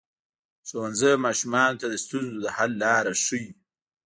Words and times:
ښوونځی 0.67 1.13
ماشومانو 1.25 1.79
ته 1.81 1.85
د 1.89 1.95
ستونزو 2.05 2.37
د 2.43 2.47
حل 2.55 2.71
لاره 2.83 3.13
ښيي. 3.23 3.47